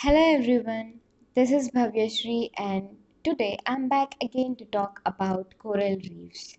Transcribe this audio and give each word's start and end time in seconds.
Hello 0.00 0.20
everyone, 0.32 1.00
this 1.34 1.50
is 1.50 1.72
Bhavyashri 1.72 2.50
and 2.56 2.98
today 3.24 3.58
I'm 3.66 3.88
back 3.88 4.14
again 4.22 4.54
to 4.58 4.64
talk 4.64 5.00
about 5.04 5.58
coral 5.58 5.96
reefs. 5.96 6.56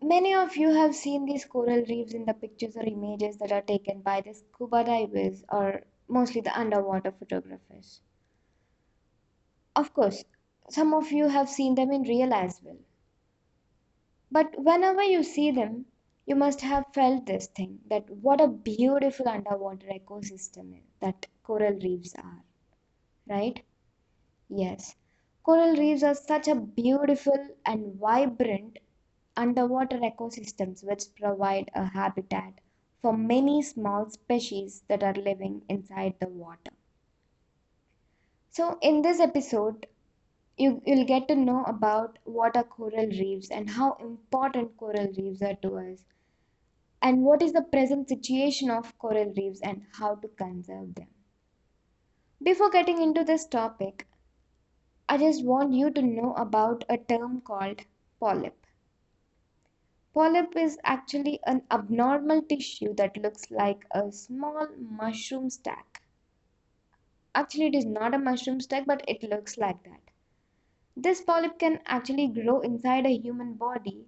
Many 0.00 0.34
of 0.34 0.56
you 0.56 0.72
have 0.72 0.94
seen 0.94 1.24
these 1.24 1.44
coral 1.44 1.84
reefs 1.88 2.14
in 2.14 2.26
the 2.26 2.34
pictures 2.34 2.76
or 2.76 2.84
images 2.84 3.38
that 3.38 3.50
are 3.50 3.62
taken 3.62 4.02
by 4.02 4.20
the 4.20 4.34
scuba 4.34 4.84
divers 4.84 5.42
or 5.48 5.80
mostly 6.06 6.42
the 6.42 6.56
underwater 6.56 7.10
photographers. 7.10 8.02
Of 9.74 9.92
course, 9.92 10.24
some 10.70 10.94
of 10.94 11.10
you 11.10 11.26
have 11.26 11.48
seen 11.48 11.74
them 11.74 11.90
in 11.90 12.02
real 12.02 12.32
as 12.34 12.60
well. 12.62 12.78
But 14.30 14.54
whenever 14.56 15.02
you 15.02 15.24
see 15.24 15.50
them, 15.50 15.86
you 16.24 16.36
must 16.36 16.60
have 16.60 16.84
felt 16.94 17.26
this 17.26 17.48
thing 17.48 17.80
that 17.90 18.08
what 18.10 18.40
a 18.40 18.46
beautiful 18.46 19.26
underwater 19.26 19.88
ecosystem 19.88 20.72
is 20.76 20.84
that 21.00 21.26
coral 21.48 21.78
reefs 21.80 22.14
are, 22.16 22.44
right? 23.28 23.64
Yes, 24.50 24.96
coral 25.42 25.76
reefs 25.76 26.02
are 26.02 26.14
such 26.14 26.48
a 26.48 26.54
beautiful 26.56 27.38
and 27.66 27.94
vibrant 28.00 28.78
underwater 29.36 29.98
ecosystems 29.98 30.84
which 30.84 31.14
provide 31.16 31.70
a 31.74 31.86
habitat 31.86 32.60
for 33.02 33.16
many 33.16 33.62
small 33.62 34.10
species 34.10 34.82
that 34.88 35.02
are 35.04 35.14
living 35.14 35.64
inside 35.68 36.16
the 36.20 36.28
water. 36.28 36.72
So, 38.50 38.78
in 38.82 39.00
this 39.00 39.20
episode, 39.20 39.86
you, 40.58 40.82
you'll 40.86 41.06
get 41.06 41.28
to 41.28 41.36
know 41.36 41.64
about 41.64 42.18
what 42.24 42.56
are 42.56 42.64
coral 42.64 43.06
reefs 43.08 43.50
and 43.50 43.70
how 43.70 43.94
important 43.94 44.76
coral 44.76 45.12
reefs 45.16 45.42
are 45.42 45.56
to 45.56 45.78
us, 45.78 46.04
and 47.02 47.24
what 47.24 47.42
is 47.42 47.52
the 47.54 47.62
present 47.62 48.08
situation 48.08 48.70
of 48.70 48.98
coral 48.98 49.32
reefs 49.36 49.60
and 49.62 49.86
how 49.94 50.16
to 50.16 50.28
conserve 50.28 50.94
them. 50.96 51.08
Before 52.42 52.68
getting 52.68 53.00
into 53.00 53.22
this 53.22 53.46
topic, 53.46 54.08
I 55.08 55.18
just 55.18 55.44
want 55.44 55.72
you 55.72 55.90
to 55.90 56.00
know 56.00 56.34
about 56.34 56.84
a 56.88 56.96
term 56.96 57.40
called 57.40 57.82
polyp. 58.20 58.66
Polyp 60.12 60.54
is 60.54 60.78
actually 60.84 61.40
an 61.46 61.62
abnormal 61.70 62.42
tissue 62.42 62.92
that 62.96 63.16
looks 63.16 63.50
like 63.50 63.86
a 63.90 64.12
small 64.12 64.68
mushroom 64.76 65.48
stack. 65.48 66.02
Actually, 67.34 67.68
it 67.68 67.74
is 67.74 67.86
not 67.86 68.12
a 68.12 68.18
mushroom 68.18 68.60
stack, 68.60 68.84
but 68.84 69.02
it 69.08 69.22
looks 69.22 69.56
like 69.56 69.82
that. 69.84 70.10
This 70.96 71.22
polyp 71.22 71.58
can 71.58 71.80
actually 71.86 72.28
grow 72.28 72.60
inside 72.60 73.06
a 73.06 73.16
human 73.16 73.54
body 73.54 74.06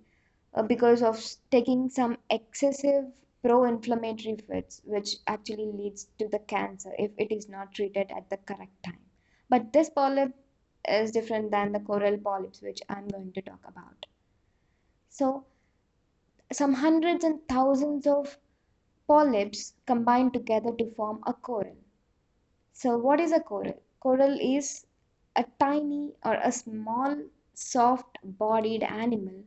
uh, 0.55 0.63
because 0.63 1.03
of 1.03 1.25
taking 1.51 1.89
some 1.89 2.19
excessive 2.31 3.13
pro-inflammatory 3.43 4.37
foods, 4.37 4.83
which 4.85 5.17
actually 5.27 5.73
leads 5.73 6.09
to 6.19 6.29
the 6.29 6.39
cancer 6.41 6.93
if 6.99 7.11
it 7.19 7.33
is 7.33 7.49
not 7.49 7.75
treated 7.75 8.11
at 8.11 8.29
the 8.31 8.37
correct 8.39 8.83
time. 8.83 9.01
But 9.49 9.73
this 9.73 9.91
polyp 9.91 10.35
is 10.89 11.11
different 11.11 11.51
than 11.51 11.73
the 11.73 11.81
coral 11.81 12.19
polyps, 12.19 12.63
which 12.63 12.81
I'm 12.89 13.09
going 13.09 13.33
to 13.33 13.43
talk 13.43 13.65
about. 13.67 14.07
So, 15.09 15.47
some 16.53 16.75
hundreds 16.75 17.25
and 17.25 17.47
thousands 17.49 18.07
of 18.07 18.39
polyps 19.07 19.75
combine 19.87 20.31
together 20.31 20.73
to 20.73 20.91
form 20.95 21.23
a 21.27 21.33
coral. 21.33 21.77
So, 22.73 22.99
what 22.99 23.21
is 23.21 23.33
a 23.33 23.41
coral? 23.41 23.81
Coral 24.01 24.39
is 24.41 24.87
a 25.37 25.45
tiny 25.59 26.15
or 26.25 26.35
a 26.35 26.51
small 26.51 27.17
soft 27.55 28.19
bodied 28.25 28.83
animal 28.83 29.45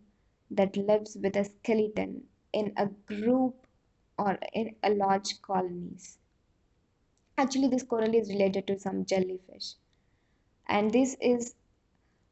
that 0.51 0.77
lives 0.77 1.17
with 1.17 1.35
a 1.35 1.45
skeleton 1.45 2.27
in 2.53 2.73
a 2.77 2.87
group 2.87 3.62
or 4.17 4.37
in 4.53 4.75
a 4.83 4.89
large 4.91 5.41
colonies. 5.41 6.17
Actually, 7.37 7.67
this 7.67 7.83
coral 7.83 8.13
is 8.13 8.29
related 8.29 8.67
to 8.67 8.79
some 8.79 9.05
jellyfish, 9.05 9.73
and 10.67 10.91
this 10.91 11.15
is 11.19 11.55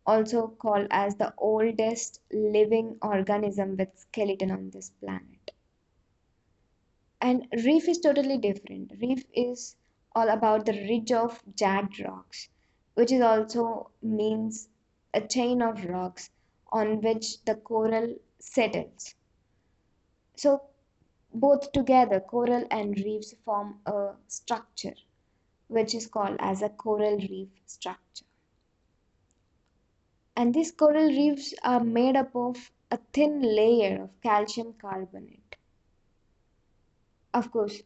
also 0.06 0.48
called 0.48 0.88
as 0.92 1.16
the 1.16 1.34
oldest 1.38 2.20
living 2.32 2.98
organism 3.02 3.78
with 3.78 3.90
skeleton 3.96 4.52
on 4.52 4.69
this 4.72 4.92
planet. 5.00 5.52
And 7.22 7.47
reef 7.64 7.88
is 7.88 8.00
totally 8.00 8.38
different. 8.38 8.94
Reef 9.00 9.24
is 9.34 9.75
all 10.16 10.30
about 10.30 10.66
the 10.66 10.74
ridge 10.74 11.12
of 11.12 11.40
jagged 11.56 12.00
rocks, 12.00 12.50
which 12.96 13.12
is 13.12 13.22
also 13.22 13.92
means 14.02 14.69
a 15.13 15.22
chain 15.22 15.62
of 15.62 15.86
rocks 15.86 16.30
on 16.72 17.02
which 17.02 17.44
the 17.46 17.56
coral 17.56 18.16
settles. 18.40 19.13
So 20.36 20.63
both 21.34 21.72
together, 21.72 22.19
coral 22.19 22.66
and 22.72 22.97
reefs 22.97 23.34
form 23.46 23.80
a 23.86 24.12
structure, 24.28 24.96
which 25.68 25.96
is 25.96 26.08
called 26.08 26.38
as 26.40 26.62
a 26.62 26.69
coral 26.69 27.18
reef 27.18 27.50
structure. 27.66 28.25
And 30.36 30.53
these 30.53 30.72
coral 30.72 31.08
reefs 31.08 31.53
are 31.64 31.84
made 31.84 32.16
up 32.16 32.36
of 32.36 32.72
a 32.90 32.97
thin 33.14 33.42
layer 33.42 34.03
of 34.03 34.22
calcium 34.22 34.74
carbonate. 34.74 35.56
Of 37.34 37.52
course, 37.52 37.81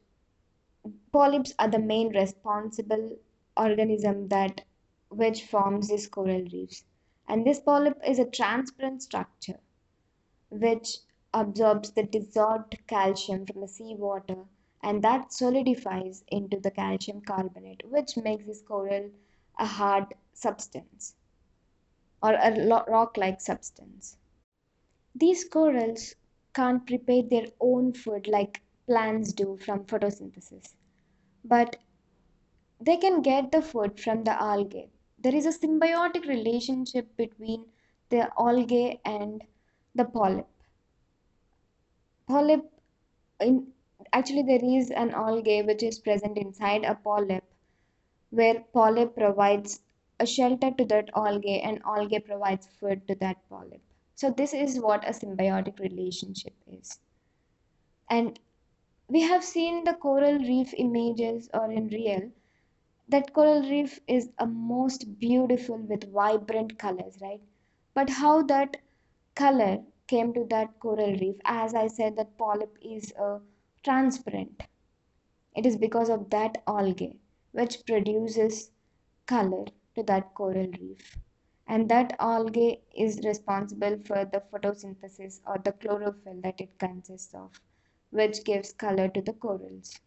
polyps 1.12 1.54
are 1.60 1.68
the 1.68 1.80
main 1.80 2.10
responsible 2.10 3.18
organism 3.58 4.28
that 4.30 4.62
which 5.10 5.46
forms 5.46 5.90
these 5.90 6.08
coral 6.08 6.42
reefs. 6.42 6.84
And 7.28 7.46
this 7.46 7.60
polyp 7.60 8.00
is 8.06 8.20
a 8.20 8.30
transparent 8.30 9.02
structure 9.04 9.60
which 10.50 10.98
absorbs 11.36 11.92
the 11.92 12.04
dissolved 12.04 12.76
calcium 12.88 13.46
from 13.46 13.62
the 13.62 13.68
seawater 13.68 14.38
and 14.82 15.04
that 15.04 15.34
solidifies 15.34 16.24
into 16.30 16.60
the 16.60 16.72
calcium 16.72 17.22
carbonate, 17.22 17.84
which 17.90 18.18
makes 18.18 18.46
this 18.46 18.62
coral 18.62 19.10
a 19.60 19.66
hard 19.66 20.14
substance 20.34 21.16
or 22.24 22.34
a 22.34 22.52
rock 22.88 23.18
like 23.18 23.42
substance. 23.42 24.18
These 25.14 25.46
corals 25.46 26.16
can't 26.54 26.86
prepare 26.88 27.24
their 27.24 27.48
own 27.60 27.94
food 27.94 28.28
like 28.28 28.62
plants 28.88 29.34
do 29.34 29.58
from 29.58 29.86
photosynthesis, 29.86 30.74
but 31.44 31.78
they 32.80 32.98
can 32.98 33.22
get 33.22 33.52
the 33.52 33.62
food 33.62 34.00
from 34.00 34.24
the 34.24 34.40
algae. 34.42 34.90
There 35.20 35.36
is 35.36 35.46
a 35.46 35.58
symbiotic 35.58 36.28
relationship 36.28 37.16
between 37.18 37.66
the 38.10 38.30
algae 38.40 39.02
and 39.04 39.44
the 39.96 40.06
polyp. 40.06 40.48
Polyp, 42.28 42.72
in, 43.40 43.74
actually, 44.14 44.44
there 44.44 44.64
is 44.64 44.92
an 44.92 45.12
algae 45.12 45.62
which 45.64 45.82
is 45.84 46.00
present 46.00 46.38
inside 46.38 46.84
a 46.84 46.96
polyp 46.96 47.44
where 48.30 48.64
polyp 48.74 49.16
provides 49.16 49.82
a 50.20 50.26
shelter 50.26 50.72
to 50.72 50.86
that 50.86 51.10
algae 51.16 51.62
and 51.62 51.82
algae 51.86 52.20
provides 52.20 52.68
food 52.68 53.08
to 53.08 53.16
that 53.16 53.38
polyp. 53.50 53.82
So 54.16 54.32
this 54.32 54.54
is 54.54 54.80
what 54.80 55.08
a 55.08 55.12
symbiotic 55.12 55.80
relationship 55.80 56.54
is. 56.68 57.00
And 58.10 58.40
we 59.10 59.22
have 59.22 59.44
seen 59.44 59.84
the 59.84 59.94
coral 59.94 60.40
reef 60.40 60.74
images 60.76 61.50
or 61.54 61.72
in 61.72 61.88
real 61.90 62.32
that 63.10 63.34
coral 63.34 63.62
reef 63.70 64.00
is 64.08 64.32
a 64.40 64.48
most 64.48 65.20
beautiful 65.20 65.78
with 65.78 66.12
vibrant 66.14 66.80
colors, 66.80 67.18
right? 67.22 67.42
But 67.94 68.10
how 68.10 68.44
that 68.44 68.78
color 69.36 69.84
came 70.08 70.34
to 70.34 70.46
that 70.50 70.80
coral 70.80 71.16
reef, 71.18 71.36
as 71.46 71.74
I 71.76 71.88
said, 71.88 72.16
that 72.18 72.38
polyp 72.38 72.78
is 72.82 73.14
uh, 73.20 73.40
transparent. 73.84 74.64
It 75.56 75.66
is 75.66 75.76
because 75.76 76.10
of 76.10 76.30
that 76.30 76.62
algae 76.68 77.20
which 77.52 77.86
produces 77.86 78.72
color 79.26 79.66
to 79.96 80.04
that 80.04 80.34
coral 80.36 80.68
reef. 80.80 81.18
And 81.68 81.90
that 81.90 82.16
algae 82.20 82.84
is 82.96 83.22
responsible 83.26 83.98
for 84.06 84.26
the 84.26 84.44
photosynthesis 84.52 85.42
or 85.48 85.58
the 85.58 85.72
chlorophyll 85.72 86.42
that 86.42 86.62
it 86.62 86.78
consists 86.78 87.34
of, 87.34 87.60
which 88.12 88.44
gives 88.44 88.72
color 88.74 89.08
to 89.10 89.22
the 89.22 89.34
corals. 89.34 90.00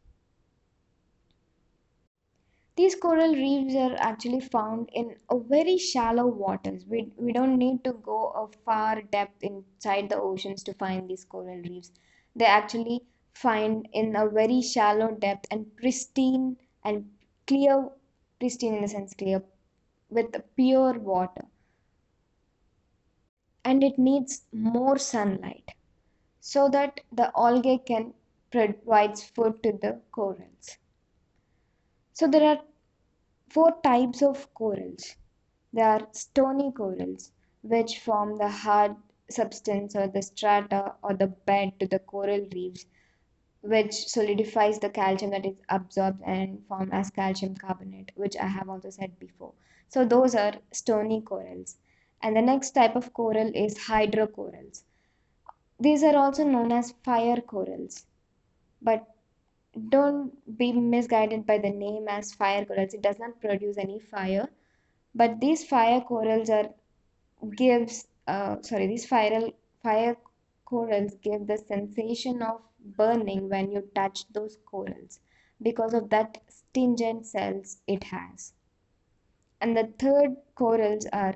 These 2.78 2.94
coral 2.94 3.34
reefs 3.34 3.74
are 3.74 3.96
actually 3.98 4.40
found 4.40 4.88
in 4.94 5.16
a 5.28 5.38
very 5.38 5.76
shallow 5.76 6.26
waters. 6.26 6.86
We, 6.86 7.12
we 7.18 7.32
don't 7.32 7.58
need 7.58 7.84
to 7.84 7.92
go 7.92 8.28
a 8.30 8.48
far 8.64 9.02
depth 9.02 9.42
inside 9.42 10.08
the 10.08 10.20
oceans 10.20 10.62
to 10.62 10.74
find 10.74 11.10
these 11.10 11.24
coral 11.24 11.60
reefs. 11.62 11.92
They 12.36 12.46
actually 12.46 13.02
find 13.34 13.88
in 13.92 14.16
a 14.16 14.28
very 14.28 14.62
shallow 14.62 15.10
depth 15.14 15.46
and 15.50 15.76
pristine 15.76 16.56
and 16.84 17.10
clear, 17.48 17.90
pristine 18.38 18.76
in 18.76 18.82
the 18.82 18.88
sense 18.88 19.12
clear, 19.12 19.42
with 20.08 20.36
pure 20.56 20.98
water 20.98 21.46
and 23.64 23.84
it 23.84 23.98
needs 23.98 24.46
more 24.52 24.98
sunlight 24.98 25.72
so 26.40 26.68
that 26.70 27.00
the 27.12 27.30
algae 27.36 27.78
can 27.78 28.14
provide 28.50 29.18
food 29.18 29.62
to 29.62 29.72
the 29.72 30.00
corals. 30.12 30.78
So 32.12 32.26
there 32.26 32.44
are 32.44 32.64
four 33.50 33.76
types 33.82 34.22
of 34.22 34.52
corals. 34.54 35.16
There 35.72 35.86
are 35.86 36.08
stony 36.12 36.72
corals 36.72 37.32
which 37.62 37.98
form 38.00 38.38
the 38.38 38.48
hard 38.48 38.96
substance 39.30 39.94
or 39.96 40.08
the 40.08 40.22
strata 40.22 40.94
or 41.02 41.14
the 41.14 41.26
bed 41.26 41.78
to 41.80 41.86
the 41.86 41.98
coral 41.98 42.46
reefs 42.52 42.86
which 43.60 43.92
solidifies 43.92 44.78
the 44.78 44.88
calcium 44.88 45.30
that 45.32 45.44
is 45.44 45.56
absorbed 45.68 46.22
and 46.24 46.64
formed 46.66 46.92
as 46.92 47.10
calcium 47.10 47.54
carbonate, 47.54 48.12
which 48.14 48.36
I 48.36 48.46
have 48.46 48.68
also 48.68 48.90
said 48.90 49.18
before. 49.18 49.52
So 49.88 50.04
those 50.04 50.34
are 50.34 50.54
stony 50.72 51.20
corals. 51.20 51.76
And 52.22 52.36
the 52.36 52.42
next 52.42 52.70
type 52.70 52.96
of 52.96 53.12
coral 53.12 53.50
is 53.54 53.78
hydrocorals. 53.78 54.82
These 55.80 56.02
are 56.02 56.16
also 56.16 56.44
known 56.44 56.72
as 56.72 56.92
fire 57.02 57.40
corals. 57.40 58.06
But 58.82 59.06
don't 59.90 60.58
be 60.58 60.72
misguided 60.72 61.46
by 61.46 61.58
the 61.58 61.70
name 61.70 62.08
as 62.08 62.32
fire 62.34 62.64
corals. 62.64 62.94
It 62.94 63.02
does 63.02 63.18
not 63.18 63.40
produce 63.40 63.78
any 63.78 63.98
fire. 63.98 64.48
But 65.14 65.40
these 65.40 65.64
fire 65.64 66.00
corals 66.00 66.50
are 66.50 66.70
gives 67.56 68.08
uh, 68.26 68.60
sorry 68.62 68.86
these 68.86 69.06
fire 69.06 69.50
fire 69.82 70.16
corals 70.64 71.14
give 71.22 71.46
the 71.46 71.56
sensation 71.56 72.42
of 72.42 72.60
burning 72.96 73.48
when 73.48 73.70
you 73.70 73.82
touch 73.94 74.26
those 74.32 74.58
corals 74.66 75.20
because 75.62 75.94
of 75.94 76.10
that 76.10 76.42
stringent 76.48 77.26
cells 77.26 77.78
it 77.86 78.04
has. 78.04 78.52
And 79.60 79.76
the 79.76 79.92
third 79.98 80.36
corals 80.54 81.06
are 81.12 81.34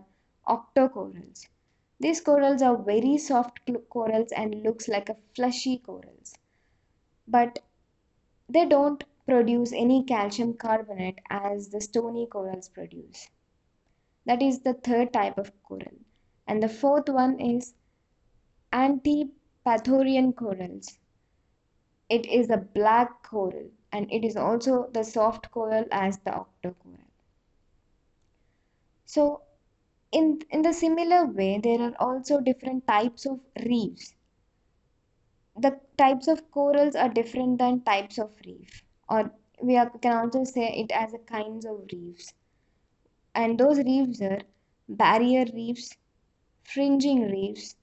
octocorals. 0.48 1.48
These 1.98 2.20
corals 2.20 2.62
are 2.62 2.76
very 2.76 3.16
soft 3.18 3.60
corals 3.90 4.32
and 4.32 4.62
looks 4.62 4.88
like 4.88 5.08
a 5.08 5.16
fleshy 5.34 5.78
corals. 5.78 6.34
But 7.26 7.60
they 8.52 8.66
don't 8.66 9.04
produce 9.26 9.72
any 9.72 10.04
calcium 10.04 10.54
carbonate 10.54 11.18
as 11.30 11.68
the 11.68 11.80
stony 11.80 12.26
corals 12.26 12.68
produce. 12.68 13.28
That 14.26 14.42
is 14.42 14.60
the 14.60 14.74
third 14.74 15.12
type 15.12 15.38
of 15.38 15.52
coral. 15.62 15.94
And 16.46 16.62
the 16.62 16.68
fourth 16.68 17.08
one 17.08 17.40
is 17.40 17.74
antipatharian 18.72 20.36
corals. 20.36 20.98
It 22.08 22.26
is 22.26 22.50
a 22.50 22.56
black 22.56 23.22
coral 23.22 23.70
and 23.92 24.10
it 24.12 24.24
is 24.24 24.36
also 24.36 24.90
the 24.92 25.04
soft 25.04 25.50
coral 25.50 25.86
as 25.90 26.18
the 26.18 26.30
octocoral. 26.30 26.98
So 29.04 29.42
in, 30.10 30.40
in 30.50 30.62
the 30.62 30.72
similar 30.72 31.26
way, 31.26 31.58
there 31.62 31.80
are 31.80 31.94
also 31.98 32.40
different 32.40 32.86
types 32.86 33.26
of 33.26 33.40
reefs. 33.64 34.14
The 35.56 35.80
types 35.96 36.28
of 36.28 36.50
corals 36.50 36.94
are 36.94 37.08
different 37.08 37.58
than 37.58 37.80
types 37.82 38.18
of 38.18 38.36
reef 38.44 38.84
or 39.08 39.32
we 39.62 39.76
are, 39.76 39.90
can 39.98 40.16
also 40.16 40.44
say 40.44 40.68
it 40.74 40.90
as 40.90 41.12
a 41.14 41.18
kinds 41.18 41.64
of 41.64 41.86
reefs. 41.92 42.34
And 43.34 43.58
those 43.58 43.78
reefs 43.78 44.20
are 44.20 44.40
barrier 44.88 45.44
reefs, 45.54 45.96
fringing 46.64 47.30
reefs, 47.30 47.76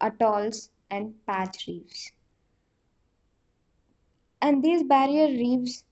atolls, 0.00 0.70
and 0.90 1.14
patch 1.26 1.66
reefs. 1.66 2.12
And 4.40 4.62
these 4.62 4.82
barrier 4.84 5.26
reefs 5.28 5.84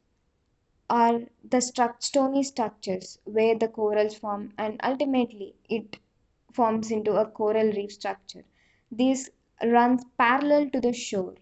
are 0.90 1.20
the 1.42 1.60
stony 1.60 2.42
structures 2.42 3.18
where 3.24 3.58
the 3.58 3.68
corals 3.68 4.14
form, 4.14 4.52
and 4.58 4.78
ultimately 4.84 5.54
it 5.68 5.98
forms 6.52 6.90
into 6.90 7.14
a 7.16 7.26
coral 7.26 7.72
reef 7.72 7.92
structure. 7.92 8.44
This 8.90 9.30
runs 9.62 10.04
parallel 10.18 10.70
to 10.70 10.80
the 10.80 10.92
shore. 10.92 11.34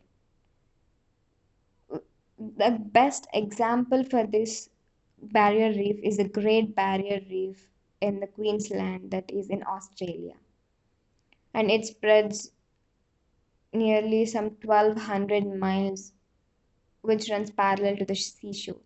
The 2.38 2.78
best 2.80 3.26
example 3.34 4.04
for 4.04 4.26
this 4.26 4.70
barrier 5.22 5.70
reef 5.70 6.00
is 6.02 6.16
the 6.16 6.28
Great 6.28 6.74
Barrier 6.74 7.20
Reef 7.28 7.68
in 8.00 8.20
the 8.20 8.26
Queensland 8.26 9.10
that 9.10 9.30
is 9.30 9.50
in 9.50 9.62
Australia. 9.66 10.34
And 11.52 11.70
it 11.70 11.84
spreads 11.84 12.52
nearly 13.72 14.24
some 14.26 14.56
1200 14.62 15.46
miles 15.58 16.12
which 17.02 17.30
runs 17.30 17.50
parallel 17.50 17.96
to 17.96 18.04
the 18.04 18.14
seashore. 18.14 18.80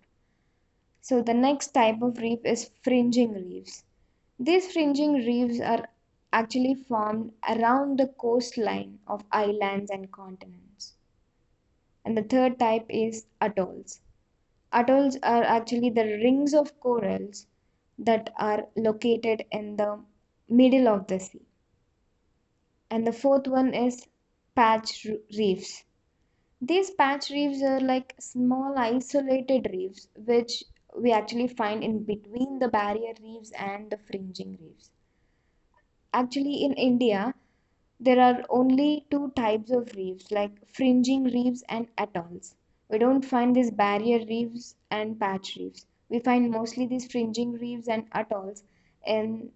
So 1.00 1.22
the 1.22 1.34
next 1.34 1.68
type 1.68 2.02
of 2.02 2.18
reef 2.18 2.40
is 2.44 2.70
fringing 2.82 3.34
reefs. 3.34 3.84
These 4.38 4.72
fringing 4.72 5.14
reefs 5.14 5.60
are 5.60 5.88
actually 6.34 6.74
formed 6.74 7.32
around 7.48 7.98
the 7.98 8.08
coastline 8.08 8.98
of 9.06 9.24
islands 9.32 9.90
and 9.90 10.12
continents. 10.12 10.94
And 12.04 12.16
the 12.16 12.22
third 12.22 12.58
type 12.58 12.86
is 12.90 13.26
atolls. 13.40 14.02
Atolls 14.72 15.16
are 15.22 15.44
actually 15.44 15.90
the 15.90 16.04
rings 16.04 16.54
of 16.54 16.78
corals 16.80 17.46
that 17.98 18.32
are 18.38 18.68
located 18.76 19.46
in 19.52 19.76
the 19.76 20.04
middle 20.48 20.88
of 20.88 21.06
the 21.06 21.20
sea. 21.20 21.46
And 22.90 23.06
the 23.06 23.12
fourth 23.12 23.46
one 23.46 23.74
is 23.74 24.08
patch 24.54 25.06
reefs. 25.36 25.84
These 26.62 26.90
patch 26.92 27.30
reefs 27.30 27.62
are 27.62 27.80
like 27.80 28.14
small 28.20 28.78
isolated 28.78 29.68
reefs 29.72 30.08
which 30.16 30.64
we 30.96 31.12
actually 31.12 31.48
find 31.48 31.84
in 31.84 32.04
between 32.04 32.58
the 32.60 32.68
barrier 32.68 33.14
reefs 33.22 33.52
and 33.52 33.90
the 33.90 33.98
fringing 33.98 34.58
reefs. 34.60 34.90
Actually, 36.14 36.64
in 36.64 36.72
India, 36.74 37.34
there 38.00 38.20
are 38.20 38.44
only 38.48 39.04
two 39.10 39.32
types 39.32 39.70
of 39.70 39.94
reefs 39.96 40.30
like 40.30 40.52
fringing 40.72 41.24
reefs 41.24 41.62
and 41.68 41.88
atolls. 41.98 42.54
We 42.88 42.98
don't 42.98 43.24
find 43.24 43.54
these 43.54 43.70
barrier 43.72 44.24
reefs 44.24 44.76
and 44.90 45.18
patch 45.18 45.56
reefs. 45.56 45.86
We 46.08 46.20
find 46.20 46.50
mostly 46.50 46.86
these 46.86 47.10
fringing 47.10 47.54
reefs 47.54 47.88
and 47.88 48.06
atolls 48.12 48.62
in 49.04 49.50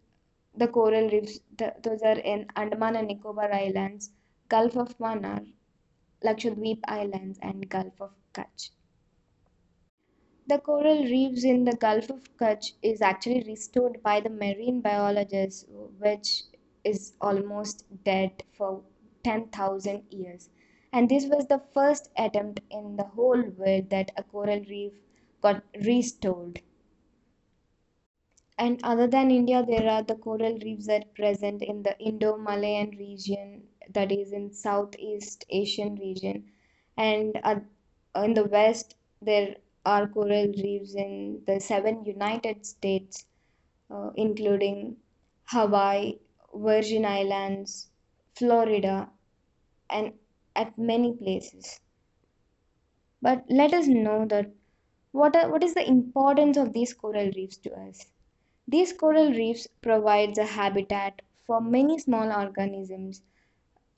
the 0.57 0.67
coral 0.69 1.09
reefs. 1.09 1.39
Those 1.57 2.03
are 2.03 2.19
in 2.19 2.47
Andaman 2.57 2.97
and 2.97 3.07
Nicobar 3.09 3.53
Islands, 3.53 4.11
Gulf 4.49 4.77
of 4.77 4.99
Mannar, 4.99 5.47
Lakshadweep 6.25 6.81
Islands, 6.89 7.39
and 7.41 7.69
Gulf 7.69 8.01
of 8.01 8.11
Kutch. 8.35 8.71
The 10.49 10.59
coral 10.59 11.05
reefs 11.05 11.45
in 11.45 11.65
the 11.65 11.77
Gulf 11.77 12.11
of 12.11 12.37
Kutch 12.37 12.73
is 12.83 13.03
actually 13.03 13.45
restored 13.47 14.03
by 14.03 14.21
the 14.21 14.31
marine 14.31 14.81
biologists, 14.81 15.65
which 15.99 16.43
is 16.89 17.13
almost 17.21 17.85
dead 18.05 18.43
for 18.53 18.83
10,000 19.25 20.05
years. 20.11 20.51
And 20.93 21.09
this 21.09 21.27
was 21.27 21.47
the 21.47 21.63
first 21.75 22.11
attempt 22.17 22.61
in 22.71 22.97
the 22.97 23.05
whole 23.05 23.43
world 23.43 23.91
that 23.91 24.11
a 24.17 24.23
coral 24.23 24.61
reef 24.61 24.93
got 25.43 25.63
restored. 25.85 26.63
And 28.59 28.81
other 28.83 29.07
than 29.07 29.31
India, 29.31 29.65
there 29.65 29.89
are 29.89 30.03
the 30.03 30.17
coral 30.17 30.59
reefs 30.59 30.87
that 30.87 31.15
present 31.15 31.63
in 31.63 31.83
the 31.83 31.97
Indo-Malayan 32.01 32.91
region, 32.99 33.63
that 33.91 34.11
is 34.11 34.33
in 34.33 34.53
Southeast 34.53 35.45
Asian 35.49 35.95
region, 35.97 36.51
and 36.97 37.39
uh, 37.45 37.61
in 38.17 38.35
the 38.35 38.45
West 38.45 38.97
there 39.23 39.57
are 39.87 40.09
coral 40.09 40.49
reefs 40.65 40.95
in 40.95 41.41
the 41.47 41.61
seven 41.61 42.05
United 42.05 42.67
States, 42.67 43.27
uh, 43.91 44.11
including 44.17 44.97
Hawaii, 45.45 46.19
Virgin 46.55 47.05
Islands, 47.05 47.91
Florida, 48.35 49.11
and 49.91 50.19
at 50.57 50.79
many 50.79 51.15
places. 51.15 51.81
But 53.23 53.45
let 53.49 53.73
us 53.75 53.87
know 53.87 54.27
that 54.27 54.51
what, 55.13 55.37
are, 55.37 55.51
what 55.51 55.63
is 55.63 55.75
the 55.75 55.89
importance 55.89 56.57
of 56.57 56.73
these 56.73 56.95
coral 56.95 57.31
reefs 57.37 57.57
to 57.59 57.73
us? 57.73 58.11
These 58.67 58.93
coral 58.95 59.33
reefs 59.33 59.69
provides 59.83 60.39
a 60.39 60.47
habitat 60.47 61.23
for 61.47 61.61
many 61.61 61.99
small 61.99 62.33
organisms 62.33 63.23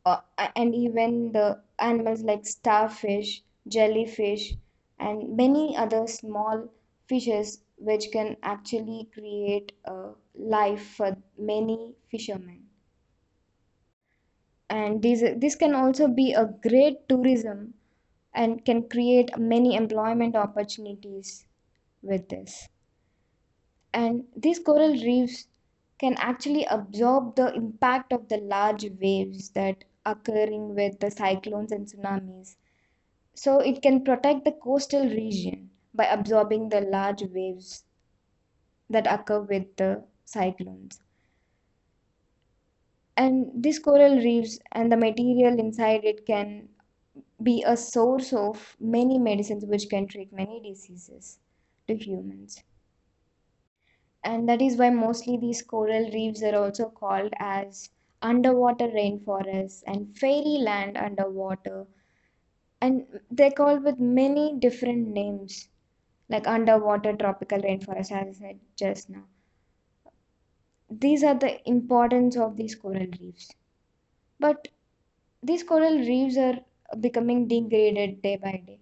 uh, 0.04 0.20
and 0.56 0.74
even 0.74 1.32
the 1.32 1.62
animals 1.78 2.22
like 2.22 2.46
starfish, 2.46 3.42
jellyfish, 3.68 4.54
and 4.98 5.36
many 5.36 5.76
other 5.76 6.06
small 6.06 6.68
fishes 7.08 7.62
which 7.80 8.10
can 8.12 8.36
actually 8.42 9.08
create 9.14 9.72
a 9.86 10.10
life 10.34 10.82
for 10.82 11.16
many 11.38 11.94
fishermen. 12.10 12.62
And 14.68 15.02
this, 15.02 15.24
this 15.36 15.56
can 15.56 15.74
also 15.74 16.06
be 16.06 16.32
a 16.34 16.44
great 16.62 17.08
tourism 17.08 17.74
and 18.34 18.64
can 18.64 18.88
create 18.88 19.36
many 19.38 19.74
employment 19.74 20.36
opportunities 20.36 21.46
with 22.02 22.28
this. 22.28 22.68
And 23.92 24.24
these 24.36 24.58
coral 24.58 24.92
reefs 24.92 25.48
can 25.98 26.14
actually 26.18 26.66
absorb 26.66 27.34
the 27.34 27.52
impact 27.54 28.12
of 28.12 28.28
the 28.28 28.38
large 28.38 28.84
waves 29.00 29.50
that 29.50 29.84
occurring 30.04 30.74
with 30.74 31.00
the 31.00 31.10
cyclones 31.10 31.72
and 31.72 31.86
tsunamis. 31.86 32.56
So 33.34 33.58
it 33.58 33.82
can 33.82 34.04
protect 34.04 34.44
the 34.44 34.52
coastal 34.52 35.08
region 35.08 35.69
by 35.94 36.06
absorbing 36.06 36.68
the 36.70 36.80
large 36.80 37.22
waves 37.22 37.84
that 38.90 39.06
occur 39.06 39.40
with 39.40 39.74
the 39.76 40.04
cyclones. 40.24 41.00
And 43.16 43.62
these 43.62 43.78
coral 43.78 44.16
reefs 44.16 44.58
and 44.72 44.90
the 44.90 44.96
material 44.96 45.58
inside 45.60 46.04
it 46.04 46.26
can 46.26 46.70
be 47.42 47.62
a 47.66 47.76
source 47.76 48.32
of 48.32 48.76
many 48.80 49.18
medicines 49.18 49.64
which 49.66 49.88
can 49.90 50.08
treat 50.08 50.32
many 50.32 50.60
diseases 50.60 51.40
to 51.88 51.96
humans. 51.96 52.64
And 54.24 54.48
that 54.48 54.62
is 54.62 54.78
why 54.78 54.88
mostly 54.88 55.36
these 55.36 55.60
coral 55.60 56.10
reefs 56.10 56.42
are 56.42 56.54
also 56.54 56.88
called 56.88 57.34
as 57.38 57.90
underwater 58.22 58.88
rainforests 58.88 59.82
and 59.86 60.16
fairyland 60.16 60.96
underwater 60.96 61.86
and 62.80 63.20
they're 63.30 63.52
called 63.52 63.84
with 63.84 63.98
many 64.00 64.58
different 64.58 65.08
names 65.08 65.68
like 66.30 66.46
underwater 66.46 67.14
tropical 67.16 67.58
rainforest 67.58 68.12
as 68.12 68.28
i 68.28 68.32
said 68.32 68.60
just 68.76 69.10
now. 69.10 69.24
These 70.90 71.24
are 71.24 71.34
the 71.34 71.66
importance 71.68 72.36
of 72.36 72.56
these 72.56 72.74
coral 72.74 73.06
reefs. 73.20 73.54
But 74.40 74.68
these 75.42 75.62
coral 75.62 75.98
reefs 75.98 76.36
are 76.36 76.60
becoming 77.00 77.48
degraded 77.48 78.22
day 78.22 78.36
by 78.36 78.62
day. 78.66 78.80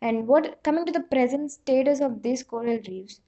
And 0.00 0.28
what 0.28 0.62
coming 0.62 0.86
to 0.86 0.92
the 0.92 1.00
present 1.00 1.52
status 1.52 2.00
of 2.00 2.22
these 2.22 2.42
coral 2.42 2.80
reefs 2.88 3.20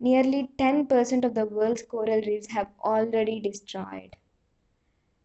nearly 0.00 0.50
10% 0.58 1.24
of 1.24 1.34
the 1.34 1.46
world's 1.46 1.82
coral 1.82 2.22
reefs 2.22 2.48
have 2.48 2.68
already 2.84 3.40
destroyed. 3.40 4.16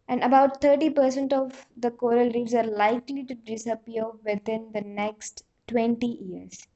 And 0.08 0.22
about 0.22 0.62
30% 0.62 1.34
of 1.34 1.66
the 1.76 1.90
coral 1.90 2.30
reefs 2.30 2.54
are 2.54 2.64
likely 2.64 3.24
to 3.24 3.34
disappear 3.34 4.10
within 4.24 4.72
the 4.72 4.80
next 4.80 5.44
20 5.66 6.06
years 6.06 6.68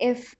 if 0.00 0.34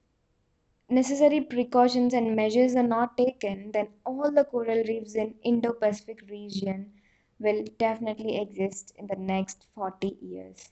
necessary 0.88 1.40
precautions 1.40 2.14
and 2.14 2.34
measures 2.34 2.74
are 2.74 2.86
not 2.86 3.16
taken 3.16 3.70
then 3.72 3.88
all 4.04 4.30
the 4.32 4.44
coral 4.44 4.82
reefs 4.84 5.14
in 5.14 5.34
indo-pacific 5.42 6.20
region 6.28 6.92
will 7.38 7.64
definitely 7.78 8.40
exist 8.40 8.92
in 8.98 9.06
the 9.06 9.16
next 9.16 9.66
40 9.74 10.18
years. 10.20 10.70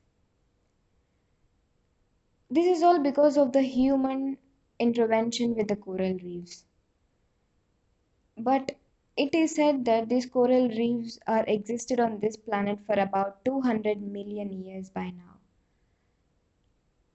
This 2.50 2.66
is 2.66 2.82
all 2.82 2.98
because 2.98 3.38
of 3.38 3.52
the 3.52 3.62
human 3.62 4.38
intervention 4.78 5.54
with 5.54 5.68
the 5.68 5.76
coral 5.76 6.14
reefs. 6.14 6.64
But 8.36 8.76
it 9.16 9.34
is 9.34 9.54
said 9.54 9.84
that 9.86 10.08
these 10.08 10.26
coral 10.26 10.68
reefs 10.68 11.18
are 11.26 11.44
existed 11.46 12.00
on 12.00 12.20
this 12.20 12.36
planet 12.36 12.80
for 12.86 12.94
about 12.94 13.44
200 13.44 14.02
million 14.02 14.52
years 14.64 14.90
by 14.90 15.10
now 15.10 15.37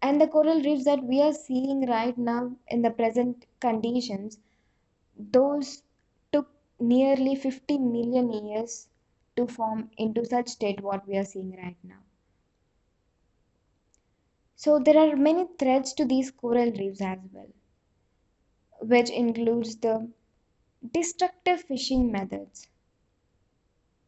and 0.04 0.20
the 0.20 0.28
coral 0.28 0.62
reefs 0.62 0.84
that 0.84 1.04
we 1.04 1.22
are 1.22 1.34
seeing 1.34 1.86
right 1.88 2.18
now 2.18 2.54
in 2.68 2.82
the 2.82 2.92
present 2.92 3.46
conditions 3.62 4.38
those 5.18 5.84
took 6.34 6.50
nearly 6.80 7.36
50 7.36 7.78
million 7.78 8.32
years 8.34 8.90
to 9.38 9.48
form 9.48 9.90
into 9.98 10.26
such 10.26 10.50
state 10.50 10.82
what 10.82 11.08
we 11.08 11.18
are 11.18 11.24
seeing 11.24 11.56
right 11.58 11.78
now. 11.84 12.02
So 14.56 14.80
there 14.80 14.98
are 14.98 15.16
many 15.16 15.48
threats 15.58 15.94
to 15.94 16.06
these 16.06 16.32
coral 16.32 16.72
reefs 16.72 17.02
as 17.02 17.20
well 17.32 17.52
which 18.82 19.10
includes 19.10 19.78
the 19.78 20.12
destructive 20.92 21.62
fishing 21.62 22.12
methods. 22.12 22.68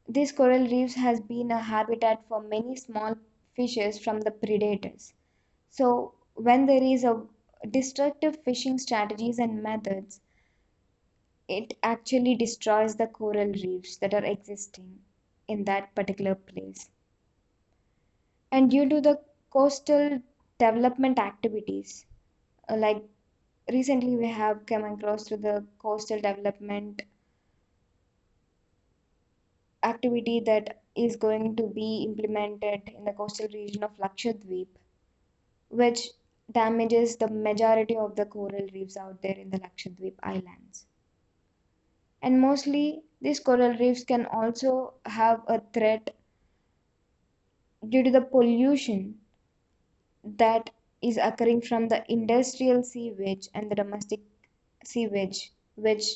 This 0.07 0.33
coral 0.33 0.67
reefs 0.67 0.95
has 0.95 1.21
been 1.21 1.51
a 1.51 1.59
habitat 1.59 2.27
for 2.27 2.41
many 2.41 2.75
small 2.75 3.15
fishes 3.55 3.97
from 3.97 4.21
the 4.21 4.31
predators 4.31 5.13
so 5.77 6.13
when 6.35 6.65
there 6.65 6.83
is 6.83 7.03
a 7.03 7.21
destructive 7.71 8.37
fishing 8.43 8.77
strategies 8.77 9.39
and 9.39 9.61
methods 9.63 10.21
it 11.47 11.73
actually 11.83 12.35
destroys 12.35 12.95
the 12.95 13.07
coral 13.07 13.51
reefs 13.63 13.97
that 13.97 14.13
are 14.13 14.23
existing 14.25 14.99
in 15.47 15.63
that 15.65 15.93
particular 15.93 16.33
place. 16.35 16.89
And 18.51 18.71
due 18.71 18.87
to 18.89 19.01
the 19.01 19.19
coastal 19.51 20.21
development 20.57 21.19
activities 21.19 22.05
uh, 22.69 22.77
like 22.77 23.03
recently 23.71 24.15
we 24.15 24.27
have 24.27 24.65
come 24.65 24.85
across 24.85 25.25
to 25.25 25.37
the 25.37 25.65
coastal 25.79 26.21
development 26.21 27.01
activity 29.83 30.39
that 30.39 30.81
is 30.95 31.15
going 31.15 31.55
to 31.57 31.63
be 31.63 32.03
implemented 32.07 32.89
in 32.97 33.03
the 33.03 33.11
coastal 33.11 33.47
region 33.53 33.83
of 33.83 33.91
Lakshadweep, 33.97 34.67
which 35.69 36.09
damages 36.51 37.17
the 37.17 37.27
majority 37.27 37.95
of 37.95 38.15
the 38.15 38.25
coral 38.25 38.67
reefs 38.73 38.97
out 38.97 39.21
there 39.21 39.37
in 39.37 39.49
the 39.49 39.59
Lakshadweep 39.59 40.15
islands. 40.23 40.85
And 42.21 42.41
mostly, 42.41 43.03
these 43.21 43.39
coral 43.39 43.77
reefs 43.77 44.03
can 44.03 44.25
also 44.25 44.95
have 45.05 45.43
a 45.47 45.61
threat 45.73 46.15
due 47.87 48.03
to 48.03 48.11
the 48.11 48.21
pollution 48.21 49.19
that 50.23 50.71
is 51.01 51.17
occurring 51.17 51.61
from 51.61 51.87
the 51.87 52.03
industrial 52.11 52.83
sewage 52.83 53.47
and 53.53 53.71
the 53.71 53.75
domestic 53.75 54.19
sewage, 54.83 55.53
which 55.75 56.15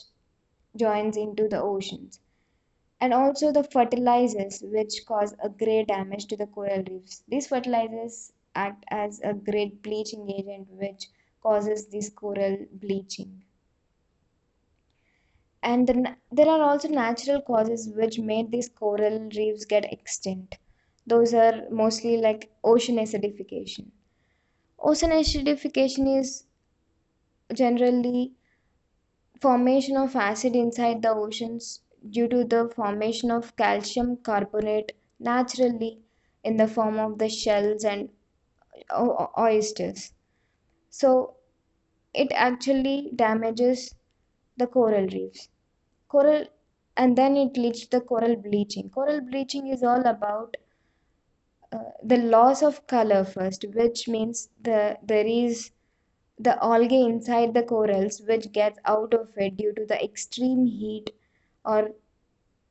joins 0.76 1.18
into 1.18 1.48
the 1.48 1.62
oceans 1.62 2.20
and 3.02 3.14
also 3.14 3.52
the 3.52 3.64
fertilizers 3.64 4.62
which 4.64 5.06
cause 5.06 5.34
a 5.44 5.50
great 5.50 5.88
damage 5.88 6.26
to 6.28 6.36
the 6.38 6.48
coral 6.48 6.84
reefs. 6.90 7.24
These 7.28 7.48
fertilizers 7.48 8.34
act 8.56 8.86
as 8.90 9.20
a 9.22 9.34
great 9.34 9.82
bleaching 9.82 10.30
agent 10.30 10.70
which 10.72 11.08
causes 11.42 11.88
this 11.88 12.10
coral 12.10 12.66
bleaching. 12.72 13.44
And 15.64 15.88
the, 15.88 16.18
there 16.32 16.50
are 16.50 16.62
also 16.62 16.90
natural 16.90 17.42
causes 17.42 17.90
which 17.96 18.20
made 18.20 18.52
these 18.52 18.68
coral 18.68 19.30
reefs 19.30 19.64
get 19.66 19.86
extinct. 19.92 20.58
Those 21.08 21.34
are 21.34 21.70
mostly 21.70 22.18
like 22.18 22.52
ocean 22.64 22.98
acidification. 22.98 23.92
Ocean 24.80 25.12
acidification 25.12 26.20
is 26.20 26.46
generally 27.54 28.34
formation 29.42 29.98
of 29.98 30.16
acid 30.16 30.56
inside 30.56 31.02
the 31.02 31.10
oceans 31.10 31.82
due 32.12 32.28
to 32.28 32.44
the 32.44 32.70
formation 32.76 33.32
of 33.32 33.56
calcium 33.56 34.16
carbonate 34.18 34.92
naturally 35.20 36.04
in 36.44 36.58
the 36.58 36.68
form 36.68 37.00
of 37.00 37.18
the 37.18 37.28
shells 37.28 37.84
and 37.84 38.12
oysters. 39.38 40.14
So 40.90 41.36
it 42.14 42.32
actually 42.34 43.12
damages 43.16 43.96
the 44.58 44.68
coral 44.68 45.08
reefs. 45.08 45.50
Coral 46.10 46.48
and 46.98 47.18
then 47.18 47.38
it 47.38 47.58
leads 47.58 47.82
to 47.88 48.00
the 48.00 48.02
coral 48.02 48.36
bleaching. 48.36 48.90
Coral 48.90 49.22
bleaching 49.22 49.68
is 49.68 49.84
all 49.84 50.06
about 50.06 50.58
uh, 51.72 51.92
the 52.04 52.18
loss 52.18 52.62
of 52.62 52.86
color 52.88 53.24
first, 53.24 53.66
which 53.74 54.08
means 54.08 54.50
the 54.62 54.98
there 55.04 55.26
is 55.26 55.72
the 56.38 56.56
algae 56.64 57.04
inside 57.06 57.54
the 57.54 57.64
corals 57.64 58.22
which 58.28 58.52
gets 58.52 58.80
out 58.86 59.14
of 59.14 59.30
it 59.38 59.58
due 59.58 59.74
to 59.74 59.86
the 59.86 60.04
extreme 60.04 60.66
heat 60.66 61.12
or 61.66 61.92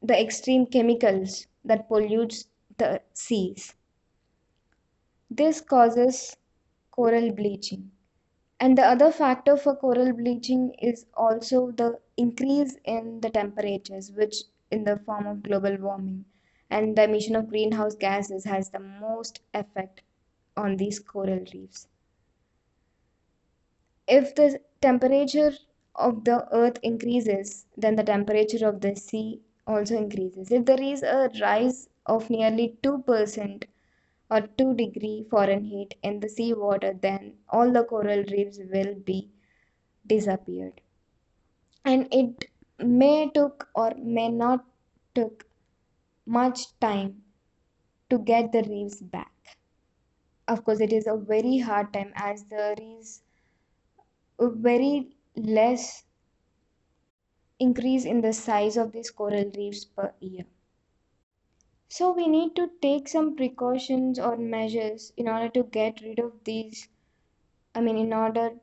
the 0.02 0.20
extreme 0.20 0.66
chemicals 0.66 1.46
that 1.64 1.88
pollutes 1.88 2.48
the 2.78 3.02
seas. 3.14 3.74
This 5.30 5.61
causes 5.61 6.37
coral 6.90 7.32
bleaching. 7.32 7.90
And 8.61 8.76
the 8.76 8.85
other 8.85 9.12
factor 9.12 9.56
for 9.56 9.76
coral 9.76 10.12
bleaching 10.12 10.75
is 10.80 11.06
also 11.14 11.70
the 11.70 12.00
increase 12.16 12.76
in 12.85 13.20
the 13.20 13.30
temperatures, 13.30 14.12
which 14.12 14.44
in 14.70 14.85
the 14.85 14.99
form 14.99 15.26
of 15.26 15.42
global 15.42 15.76
warming 15.76 16.25
and 16.70 16.97
the 16.97 17.04
emission 17.04 17.37
of 17.37 17.49
greenhouse 17.49 17.94
gases 17.94 18.44
has 18.44 18.70
the 18.70 18.78
most 18.80 19.40
effect 19.54 20.02
on 20.56 20.76
these 20.76 20.99
coral 20.99 21.44
reefs. 21.54 21.88
If 24.08 24.35
the 24.35 24.61
temperature 24.80 25.52
of 25.94 26.25
the 26.25 26.49
earth 26.52 26.78
increases, 26.82 27.66
then 27.76 27.97
the 27.97 28.02
temperature 28.02 28.66
of 28.66 28.80
the 28.80 28.97
sea 28.97 29.40
also 29.66 29.97
increases. 29.97 30.50
If 30.50 30.64
there 30.64 30.82
is 30.82 31.02
a 31.02 31.30
rise 31.40 31.88
of 32.06 32.28
nearly 32.28 32.76
2% 32.82 33.64
or 34.30 34.42
2 34.42 34.75
degree 34.75 35.26
Fahrenheit 35.30 35.94
in 36.02 36.20
the 36.20 36.28
seawater 36.28 36.92
then 37.00 37.35
all 37.49 37.73
the 37.73 37.85
coral 37.85 38.25
reefs 38.25 38.58
will 38.73 38.94
be 38.94 39.30
disappeared. 40.06 40.80
And 41.85 42.08
it 42.12 42.50
may 42.78 43.30
took 43.35 43.68
or 43.75 43.94
may 43.97 44.28
not 44.28 44.64
took 45.14 45.47
much 46.26 46.78
time 46.80 47.23
to 48.11 48.18
get 48.18 48.52
the 48.52 48.62
reefs 48.64 49.00
back. 49.00 49.32
Of 50.47 50.64
course, 50.64 50.80
it 50.80 50.92
is 50.92 51.06
a 51.06 51.16
very 51.16 51.58
hard 51.58 51.92
time 51.92 52.12
as 52.14 52.44
there 52.44 52.75
is 52.80 53.23
very 54.40 55.08
less 55.37 56.04
increase 57.58 58.04
in 58.04 58.20
the 58.20 58.32
size 58.32 58.76
of 58.76 58.92
these 58.92 59.11
coral 59.11 59.50
reefs 59.56 59.85
per 59.85 60.12
year. 60.20 60.44
So 61.88 62.12
we 62.12 62.28
need 62.28 62.54
to 62.57 62.71
take 62.80 63.09
some 63.09 63.37
precautions 63.37 64.18
or 64.18 64.37
measures 64.37 65.12
in 65.16 65.28
order 65.28 65.49
to 65.50 65.64
get 65.64 66.00
rid 66.02 66.18
of 66.18 66.45
these, 66.45 66.88
I 67.75 67.80
mean, 67.80 67.99
in 67.99 68.12
order 68.12 68.59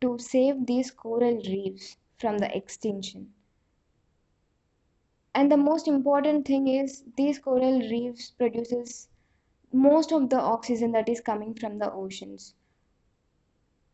to 0.00 0.18
save 0.18 0.66
these 0.66 0.90
coral 0.90 1.36
reefs 1.42 1.96
from 2.18 2.38
the 2.38 2.56
extinction. 2.56 3.34
And 5.34 5.52
the 5.52 5.56
most 5.56 5.86
important 5.88 6.46
thing 6.46 6.66
is 6.68 7.04
these 7.16 7.38
coral 7.38 7.80
reefs 7.80 8.30
produces 8.30 9.08
most 9.72 10.12
of 10.12 10.30
the 10.30 10.40
oxygen 10.40 10.92
that 10.92 11.08
is 11.08 11.20
coming 11.20 11.54
from 11.54 11.78
the 11.78 11.92
oceans 11.92 12.54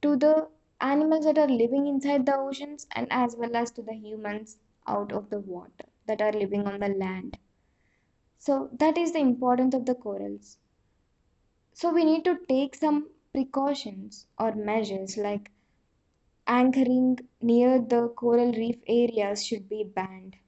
to 0.03 0.17
the 0.17 0.49
animals 0.81 1.25
that 1.25 1.39
are 1.39 1.49
living 1.49 1.87
inside 1.87 2.27
the 2.27 2.37
oceans 2.37 2.87
and 2.93 3.07
as 3.11 3.37
well 3.37 3.57
as 3.57 3.71
to 3.71 3.83
the 3.83 3.95
humans 3.95 4.59
out 4.87 5.13
of 5.13 5.31
the 5.31 5.41
water 5.41 5.87
that 6.07 6.21
are 6.21 6.33
living 6.33 6.67
on 6.67 6.81
the 6.81 6.89
land. 6.89 7.39
So 8.43 8.69
that 8.73 8.99
is 8.99 9.13
the 9.13 9.21
importance 9.21 9.73
of 9.73 9.87
the 9.87 9.95
corals. 9.95 10.59
So 11.75 11.93
we 11.93 12.05
need 12.05 12.25
to 12.25 12.41
take 12.49 12.75
some 12.75 13.11
precautions 13.33 14.27
or 14.37 14.53
measures 14.57 15.17
like 15.17 15.53
anchoring 16.49 17.21
near 17.41 17.81
the 17.81 18.09
coral 18.09 18.51
reef 18.53 18.83
areas 18.89 19.47
should 19.47 19.69
be 19.69 19.85
banned. 19.85 20.39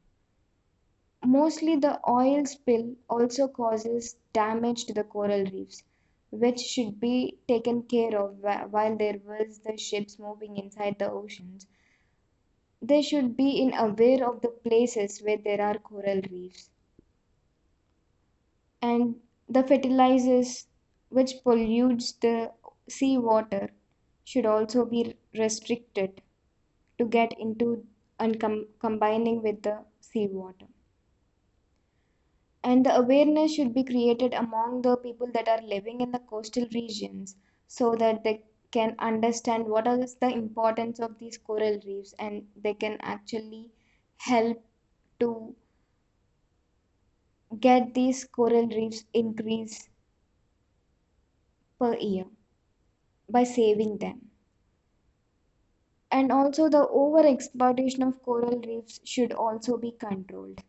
Mostly 1.25 1.77
the 1.77 2.01
oil 2.11 2.45
spill 2.47 2.97
also 3.09 3.47
causes 3.47 4.17
damage 4.33 4.87
to 4.87 4.93
the 4.93 5.05
coral 5.05 5.45
reefs, 5.45 5.85
which 6.33 6.59
should 6.59 6.99
be 6.99 7.39
taken 7.47 7.85
care 7.85 8.21
of 8.21 8.43
while 8.73 8.97
there 8.97 9.21
was 9.25 9.61
the 9.61 9.77
ships 9.77 10.19
moving 10.19 10.57
inside 10.57 10.99
the 10.99 11.13
oceans. 11.13 11.69
They 12.83 13.03
should 13.03 13.37
be 13.37 13.63
in 13.63 13.73
aware 13.73 14.29
of 14.29 14.41
the 14.41 14.49
places 14.49 15.23
where 15.23 15.39
there 15.39 15.61
are 15.61 15.79
coral 15.79 16.21
reefs. 16.29 16.71
And 18.85 19.23
the 19.49 19.65
fertilizers 19.65 20.69
which 21.09 21.43
pollutes 21.43 22.13
the 22.13 22.53
seawater 22.89 23.71
should 24.23 24.47
also 24.47 24.85
be 24.85 25.17
restricted 25.37 26.23
to 26.99 27.07
get 27.07 27.39
into 27.39 27.87
and 28.19 28.41
com- 28.41 28.69
combining 28.81 29.43
with 29.43 29.63
the 29.63 29.87
seawater. 30.01 30.69
And 32.65 32.85
the 32.85 32.97
awareness 32.99 33.55
should 33.55 33.73
be 33.75 33.85
created 33.85 34.35
among 34.35 34.83
the 34.83 34.97
people 34.97 35.29
that 35.31 35.47
are 35.49 35.63
living 35.63 36.01
in 36.01 36.11
the 36.11 36.19
coastal 36.19 36.67
regions 36.75 37.37
so 37.69 37.95
that 37.95 38.25
they 38.25 38.45
can 38.73 38.97
understand 38.99 39.69
what 39.69 39.87
is 39.87 40.17
the 40.17 40.31
importance 40.35 40.99
of 40.99 41.19
these 41.21 41.39
coral 41.39 41.79
reefs 41.87 42.13
and 42.19 42.49
they 42.57 42.75
can 42.75 42.97
actually 43.03 43.71
help 44.17 44.65
to 45.21 45.55
get 47.61 47.95
these 47.95 48.25
coral 48.25 48.67
reefs 48.69 49.05
increase 49.13 49.89
per 51.79 51.95
year 51.97 52.27
by 53.29 53.45
saving 53.45 53.99
them. 53.99 54.31
And 56.11 56.31
also 56.33 56.69
the 56.69 56.89
over 56.89 57.27
exploitation 57.27 58.03
of 58.03 58.23
coral 58.23 58.61
reefs 58.61 59.01
should 59.05 59.33
also 59.33 59.77
be 59.77 59.93
controlled. 59.93 60.63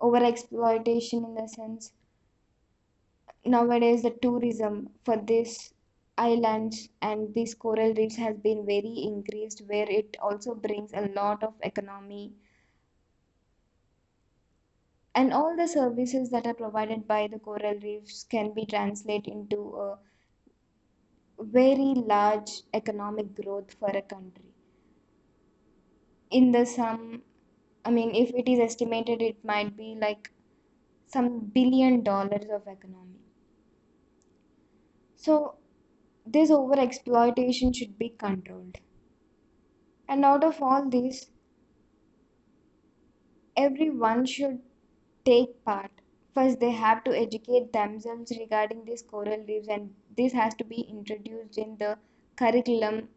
Over 0.00 0.24
exploitation 0.24 1.24
in 1.24 1.34
the 1.34 1.48
sense 1.48 1.92
nowadays 3.46 4.02
the 4.02 4.10
tourism 4.10 4.90
for 5.04 5.16
these 5.16 5.72
islands 6.18 6.88
and 7.00 7.32
these 7.34 7.54
coral 7.54 7.94
reefs 7.94 8.16
has 8.16 8.36
been 8.38 8.66
very 8.66 8.94
increased 9.10 9.62
where 9.66 9.88
it 9.88 10.16
also 10.20 10.54
brings 10.54 10.92
a 10.92 11.08
lot 11.14 11.42
of 11.42 11.54
economy 11.62 12.32
and 15.16 15.32
all 15.32 15.56
the 15.56 15.66
services 15.66 16.28
that 16.30 16.46
are 16.46 16.54
provided 16.54 17.06
by 17.08 17.26
the 17.26 17.38
coral 17.38 17.78
reefs 17.82 18.24
can 18.24 18.52
be 18.52 18.66
translated 18.66 19.32
into 19.32 19.60
a 19.84 19.98
very 21.40 21.94
large 22.12 22.50
economic 22.74 23.34
growth 23.34 23.72
for 23.80 23.88
a 23.88 24.02
country. 24.02 24.52
In 26.30 26.52
the 26.52 26.66
sum 26.66 27.22
i 27.84 27.90
mean 27.96 28.14
if 28.20 28.30
it 28.40 28.48
is 28.52 28.58
estimated 28.58 29.22
it 29.22 29.42
might 29.44 29.76
be 29.76 29.88
like 30.04 30.30
some 31.06 31.38
billion 31.56 32.02
dollars 32.02 32.46
of 32.58 32.66
economy. 32.66 33.20
So 35.16 35.54
this 36.26 36.50
over 36.50 36.78
exploitation 36.78 37.72
should 37.72 37.98
be 37.98 38.10
controlled. 38.10 38.78
And 40.08 40.24
out 40.24 40.44
of 40.44 40.62
all 40.62 40.88
this 40.90 41.26
everyone 43.56 44.26
should 44.26 44.60
take 45.26 45.64
part. 45.64 45.90
First 46.34 46.60
they 46.60 46.70
have 46.70 47.04
to 47.04 47.18
educate 47.18 47.72
themselves 47.72 48.32
regarding 48.38 48.84
these 48.84 49.02
coral 49.02 49.44
reefs 49.48 49.68
and 49.68 49.94
this 50.16 50.32
has 50.32 50.54
to 50.56 50.64
be 50.64 50.82
introduced 50.82 51.58
in 51.58 51.76
the 51.78 51.98
curriculum 52.36 53.08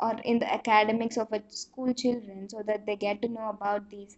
or 0.00 0.14
in 0.24 0.38
the 0.38 0.52
academics 0.52 1.16
of 1.16 1.32
a 1.32 1.42
school 1.48 1.94
children 1.94 2.48
so 2.48 2.62
that 2.66 2.86
they 2.86 2.96
get 2.96 3.22
to 3.22 3.28
know 3.28 3.48
about 3.48 3.88
these 3.90 4.16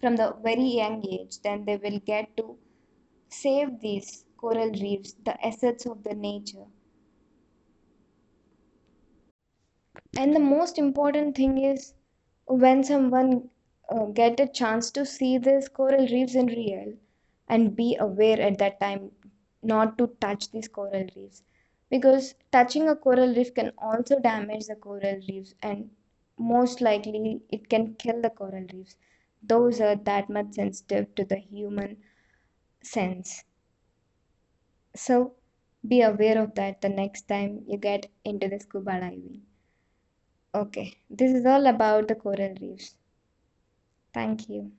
from 0.00 0.16
the 0.16 0.36
very 0.42 0.68
young 0.80 1.04
age. 1.08 1.40
Then 1.42 1.64
they 1.64 1.76
will 1.76 1.98
get 2.00 2.36
to 2.36 2.58
save 3.28 3.80
these 3.80 4.24
coral 4.36 4.70
reefs 4.72 5.14
the 5.24 5.34
assets 5.46 5.86
of 5.86 6.02
the 6.04 6.14
nature. 6.14 6.66
And 10.16 10.34
the 10.34 10.40
most 10.40 10.78
important 10.78 11.36
thing 11.36 11.58
is 11.58 11.94
when 12.46 12.84
someone 12.84 13.48
uh, 13.92 14.06
get 14.06 14.40
a 14.40 14.46
chance 14.46 14.90
to 14.90 15.04
see 15.04 15.38
these 15.38 15.68
coral 15.68 16.06
reefs 16.08 16.34
in 16.34 16.46
real 16.46 16.94
and 17.48 17.76
be 17.76 17.96
aware 18.00 18.40
at 18.40 18.58
that 18.58 18.80
time 18.80 19.10
not 19.62 19.98
to 19.98 20.06
touch 20.20 20.50
these 20.50 20.68
coral 20.68 21.06
reefs. 21.14 21.42
Because 21.90 22.34
touching 22.50 22.88
a 22.88 22.96
coral 22.96 23.34
reef 23.34 23.54
can 23.54 23.72
also 23.78 24.18
damage 24.18 24.66
the 24.66 24.76
coral 24.76 25.20
reefs 25.28 25.54
and 25.62 25.90
most 26.38 26.80
likely 26.80 27.42
it 27.50 27.68
can 27.68 27.94
kill 27.94 28.22
the 28.22 28.30
coral 28.30 28.66
reefs. 28.72 28.96
Those 29.42 29.80
are 29.80 29.96
that 29.96 30.30
much 30.30 30.54
sensitive 30.54 31.14
to 31.16 31.24
the 31.24 31.36
human 31.36 31.98
sense. 32.82 33.44
So 34.94 35.34
be 35.86 36.00
aware 36.02 36.40
of 36.40 36.54
that 36.54 36.80
the 36.80 36.88
next 36.88 37.28
time 37.28 37.64
you 37.66 37.76
get 37.76 38.06
into 38.24 38.48
the 38.48 38.60
scuba 38.60 39.00
diving. 39.00 39.42
Okay 40.54 40.98
this 41.10 41.32
is 41.32 41.46
all 41.46 41.66
about 41.66 42.08
the 42.08 42.14
coral 42.14 42.54
reefs 42.60 42.94
thank 44.14 44.48
you 44.48 44.72